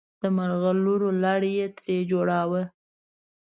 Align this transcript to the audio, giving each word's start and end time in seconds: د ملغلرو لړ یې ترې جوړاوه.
د 0.21 0.23
ملغلرو 0.37 1.09
لړ 1.23 1.41
یې 1.57 1.67
ترې 1.77 1.97
جوړاوه. 2.11 2.63